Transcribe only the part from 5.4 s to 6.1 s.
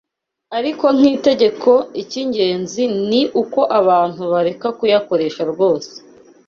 rwose